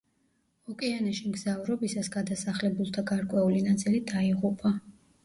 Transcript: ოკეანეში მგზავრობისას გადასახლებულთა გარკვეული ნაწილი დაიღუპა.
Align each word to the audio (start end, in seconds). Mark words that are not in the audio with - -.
ოკეანეში 0.71 1.27
მგზავრობისას 1.33 2.09
გადასახლებულთა 2.15 3.05
გარკვეული 3.13 3.61
ნაწილი 3.67 4.01
დაიღუპა. 4.15 4.73